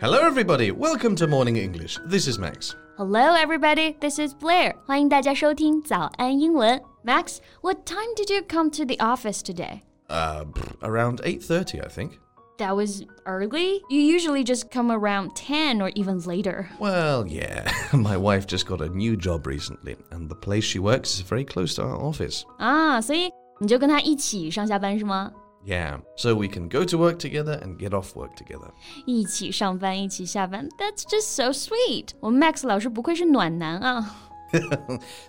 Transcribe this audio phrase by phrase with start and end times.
[0.00, 0.70] Hello, everybody.
[0.70, 1.98] Welcome to Morning English.
[2.06, 2.74] This is Max.
[2.96, 3.96] Hello, everybody.
[4.00, 4.74] This is Blair.
[4.86, 6.80] 欢迎大家收听早安英文。
[7.04, 9.80] Max, what time did you come to the office today?
[10.08, 10.44] Uh,
[10.82, 12.18] around 8:30, I think.
[12.58, 13.82] That was early?
[13.90, 16.68] You usually just come around 10 or even later.
[16.80, 17.70] Well, yeah.
[17.92, 21.44] My wife just got a new job recently, and the place she works is very
[21.44, 22.44] close to our office.
[22.58, 25.30] 啊，所以你就跟他一起上下班是吗
[25.64, 28.70] ？Yeah, so we can go to work together and get off work together.
[29.04, 32.10] 一起上班，一起下班，That's just so sweet。
[32.20, 34.16] 我们 Max 老师不愧是暖男啊。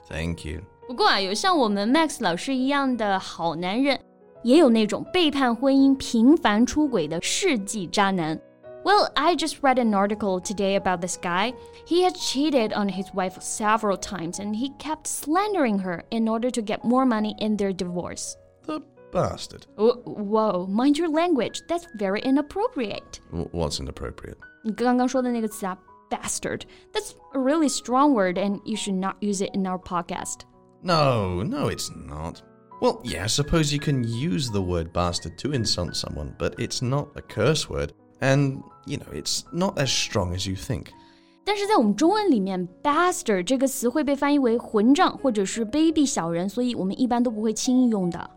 [0.07, 0.62] Thank you.
[0.88, 3.99] 不过啊，有像我们 Max 老师一样的好男人，
[4.44, 8.39] 也有那种背叛婚姻、频繁出轨的世纪渣男。
[8.84, 11.53] Well, I just read an article today about this guy.
[11.85, 16.49] He had cheated on his wife several times and he kept slandering her in order
[16.52, 18.38] to get more money in their divorce.
[18.66, 18.81] The
[19.12, 19.66] bastard.
[19.77, 21.62] Whoa, mind your language.
[21.67, 23.20] That's very inappropriate.
[23.32, 24.37] What's inappropriate?
[24.63, 25.77] 你刚刚说的那个词啊，
[26.10, 26.62] bastard.
[26.93, 30.41] That's a really strong word, and you should not use it in our podcast.
[30.82, 32.41] No, no, it's not.
[32.79, 36.82] Well, yeah, I suppose you can use the word bastard to insult someone, but it's
[36.82, 40.87] not a curse word, and, you know, it's not as strong as you think.
[41.43, 48.29] 但是在我们中文里面，bastard 这个词会被翻译为混账或者是卑鄙小人，所以我们一般都不会轻易用的。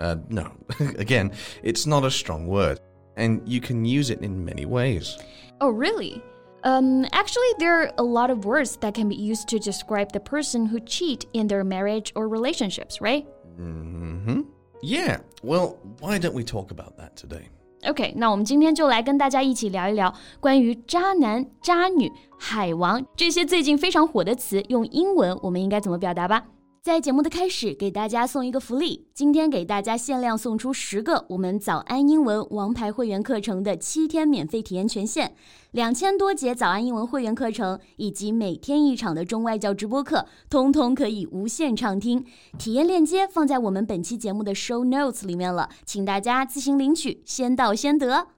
[0.00, 0.50] uh, no,
[0.98, 1.32] again,
[1.62, 2.80] it's not a strong word,
[3.16, 5.16] and you can use it in many ways.
[5.60, 6.22] Oh, really?
[6.62, 10.20] Um, actually, there are a lot of words that can be used to describe the
[10.20, 13.26] person who cheat in their marriage or relationships, right?
[13.58, 14.42] Mm-hmm.
[14.82, 15.20] Yeah.
[15.42, 17.48] Well, why don't we talk about that today?
[17.84, 26.46] OK，那我们今天就来跟大家一起聊一聊关于渣男、渣女、海王这些最近非常火的词，用英文我们应该怎么表达吧。
[26.84, 29.06] 在节目的开始，给大家送一个福利。
[29.12, 35.34] 今天给大家限量送出十个我们早安英文王牌会员课程的七天免费体验权限，
[35.72, 42.24] 两千多节早安英文会员课程以及每天一场的中外教直播课，通通可以无限畅听。
[42.58, 48.28] 体验链接放在我们本期节目的 show notes 里面了，请大家自行领取，先到先得。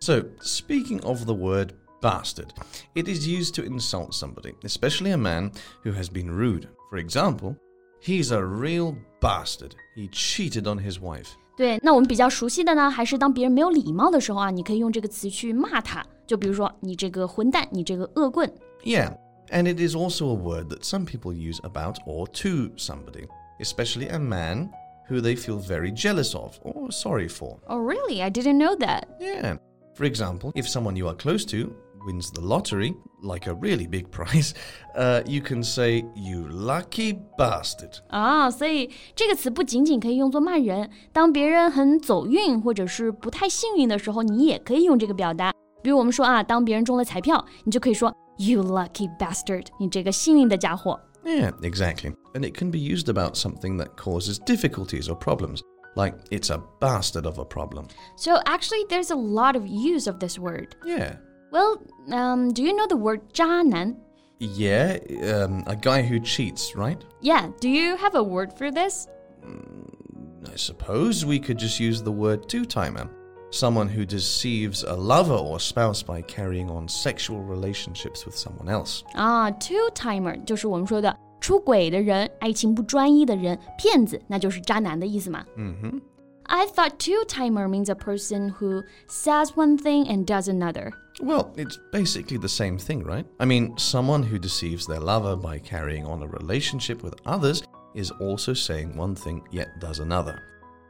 [0.00, 2.48] So, speaking of the word bastard,
[2.94, 5.52] it is used to insult somebody, especially a man
[5.84, 6.68] who has been rude.
[6.90, 7.56] For example.
[8.02, 9.72] He's a real bastard.
[9.96, 11.28] He cheated on his wife.
[11.56, 18.52] 对，那我们比较熟悉的呢，还是当别人没有礼貌的时候啊，你可以用这个词去骂他，就比如说你这个混蛋，你这个恶棍。
[18.82, 19.16] Yeah,
[19.50, 23.28] and it is also a word that some people use about or to somebody,
[23.60, 24.70] especially a man
[25.08, 27.58] who they feel very jealous of or sorry for.
[27.68, 28.20] Oh, really?
[28.20, 29.04] I didn't know that.
[29.20, 29.58] Yeah.
[29.94, 31.72] For example, if someone you are close to
[32.06, 34.52] wins the lottery, like a really big prize,
[34.94, 37.98] uh, you can say, You lucky bastard.
[38.08, 45.52] 啊，所以这个词不仅仅可以用作骂人，当别人很走运或者是不太幸运的时候，你也可以用这个表达。
[45.82, 51.00] 比如我们说啊，当别人中了彩票，你就可以说 You lucky bastard，你这个幸运的家伙。
[51.24, 52.14] Yeah, exactly.
[52.34, 55.60] And it can be used about something that causes difficulties or problems.
[55.96, 57.86] Like, it's a bastard of a problem.
[58.16, 60.74] So, actually, there's a lot of use of this word.
[60.84, 61.16] Yeah.
[61.50, 61.78] Well,
[62.10, 63.96] um, do you know the word 渣男?
[64.40, 66.98] Yeah, um, a guy who cheats, right?
[67.20, 69.06] Yeah, do you have a word for this?
[69.46, 73.08] Mm, I suppose we could just use the word two timer.
[73.52, 79.04] Someone who deceives a lover or spouse by carrying on sexual relationships with someone else.
[79.14, 85.44] 啊，two timer 就是我们说的出轨的人、爱情不专一的人、骗子，那就是渣男的意思嘛。
[85.56, 86.00] 嗯哼。
[86.48, 90.92] I thought two timer means a person who says one thing and does another.
[91.20, 93.24] Well, it's basically the same thing, right?
[93.38, 97.62] I mean, someone who deceives their lover by carrying on a relationship with others
[97.94, 100.40] is also saying one thing yet does another.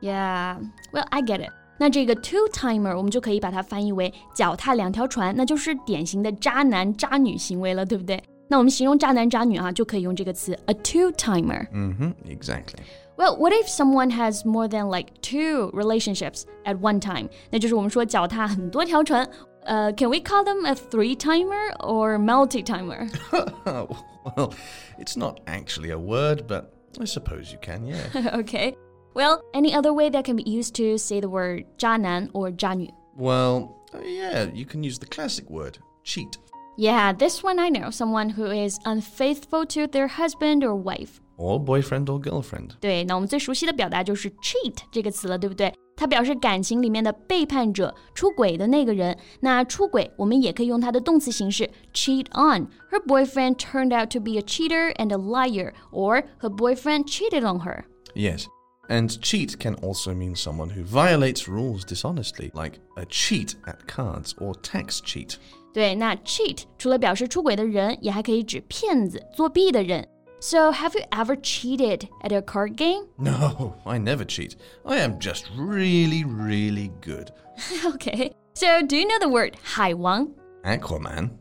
[0.00, 0.58] Yeah,
[0.92, 1.50] well, I get it.
[1.78, 8.22] 那这个 two timer 我们就可以把它翻译为脚踏两条船，那就是典型的渣男渣女行为了，对不对？
[8.48, 11.66] 那我们形容渣男渣女啊，就可以用这个词 a two timer。
[11.72, 12.78] 嗯哼，exactly。
[13.18, 17.28] well, what if someone has more than like two relationships at one time?
[17.50, 19.28] 那就是我们说脚踏很多条船。
[19.66, 23.08] uh, can we call them a three timer or multi timer?
[23.32, 24.54] well,
[24.98, 28.30] it's not actually a word, but I suppose you can, yeah.
[28.34, 28.76] okay.
[29.14, 32.90] Well, any other way that can be used to say the word 渣男 or 渣女?
[33.16, 36.36] Well, uh, yeah, you can use the classic word cheat.
[36.76, 41.58] Yeah, this one I know someone who is unfaithful to their husband or wife or
[41.62, 42.70] boyfriend or girlfriend。
[42.80, 45.72] 对，那我们最熟悉的表达就是 cheat 这个词了，对不对？
[45.96, 49.16] 它表示感情里面的背叛者、出轨的那个人。
[49.40, 57.04] 那出轨，我们也可以用它的动词形式 cheat on。Her boyfriend turned out to be a cheater and a liar, or her boyfriend
[57.06, 57.84] cheated on her.
[58.14, 58.46] Yes.
[58.88, 64.32] And cheat can also mean someone who violates rules dishonestly, like a cheat at cards
[64.38, 65.36] or tax cheat.
[65.72, 70.06] 对，那 cheat 除了表示出轨的人，也还可以指骗子、作弊的人。
[70.41, 73.07] So, have you ever cheated at a card game?
[73.19, 74.55] No, I never cheat.
[74.85, 77.31] I am just really, really good.
[77.85, 78.31] okay.
[78.53, 80.29] So, do you know the word 海王?
[80.63, 81.31] Aquaman?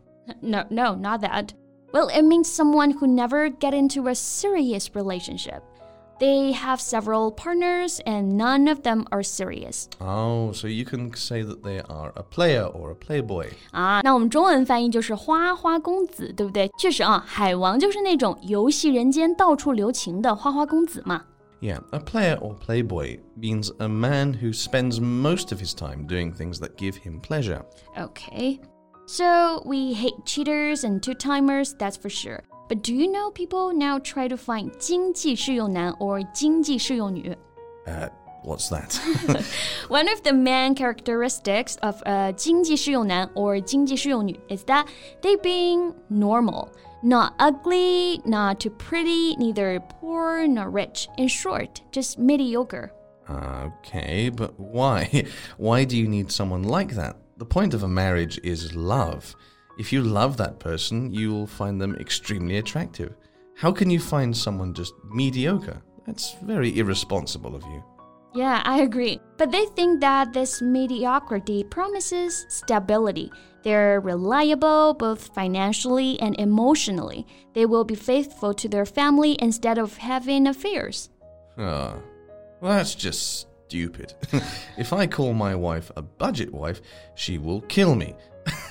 [0.43, 1.55] No, no, not that.
[1.93, 5.63] Well, it means someone who never get into a serious relationship.
[6.20, 9.90] They have several partners and none of them are serious.
[10.00, 13.50] Oh, so you can say that they are a player or a playboy.
[13.72, 16.72] 啊，那我们中文翻译就是花花公子，对不对？
[16.78, 21.24] 确实啊，海王就是那种游戏人间、到处留情的花花公子嘛。
[21.60, 26.60] Yeah, a player or playboy means a man who spends most of his time doing things
[26.60, 27.64] that give him pleasure.
[27.98, 28.60] Okay.
[29.06, 32.44] So we hate cheaters and two timers, that's for sure.
[32.70, 37.36] But do you know people now try to find 经济适用男 or 经济适用女?
[37.86, 38.10] Uh,
[38.44, 38.98] what's that?
[39.90, 44.86] One of the main characteristics of a 经济适用男 or 经济适用女 is that
[45.22, 46.70] they being normal,
[47.04, 51.08] not ugly, not too pretty, neither poor nor rich.
[51.18, 52.92] In short, just mediocre.
[53.30, 55.26] okay, but why?
[55.58, 57.18] Why do you need someone like that?
[57.38, 59.36] The point of a marriage is love.
[59.79, 63.15] If you love that person, you will find them extremely attractive.
[63.55, 65.81] How can you find someone just mediocre?
[66.05, 67.85] That's very irresponsible of you.
[68.35, 69.21] Yeah, I agree.
[69.37, 73.31] But they think that this mediocrity promises stability.
[73.63, 77.27] They're reliable both financially and emotionally.
[77.55, 81.11] They will be faithful to their family instead of having affairs.
[81.57, 81.95] Ah,
[82.61, 84.15] well, that's just stupid.
[84.79, 86.81] if I call my wife a budget wife,
[87.15, 88.15] she will kill me.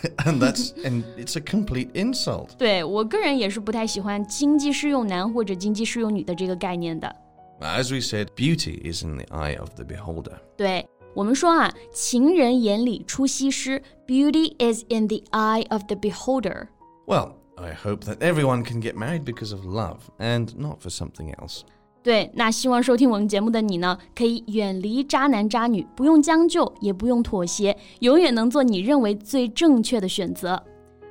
[0.24, 2.50] and that's and it's a complete insult.
[2.58, 7.14] 对我个人也是不太喜欢经济适用男或者经济适用女的这个概念的。
[7.60, 10.38] As we said, beauty is in the eye of the beholder.
[10.56, 16.68] 对我们说啊，情人眼里出西施，beauty is in the eye of the beholder.
[17.06, 21.32] Well, I hope that everyone can get married because of love and not for something
[21.38, 21.60] else.
[22.07, 30.63] 对，那希望收听我们节目的你呢，可以远离渣男渣女，不用将就，也不用妥协，永远能做你认为最正确的选择。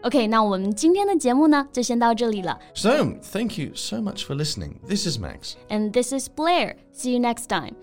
[0.04, 2.58] OK，那我们今天的节目呢，就先到这里了。
[2.72, 2.92] So,
[3.30, 4.76] thank you so much for listening.
[4.88, 5.52] This is Max.
[5.68, 6.76] And this is Blair.
[6.94, 7.74] See you next time.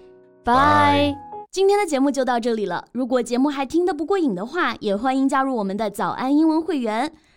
[0.44, 1.13] Bye.
[1.13, 1.15] Bye.
[1.51, 2.83] 今天的节目就到这里了。
[2.94, 7.13] 如果节目还听得不过瘾的话，也欢迎加入我们的早安英文会员。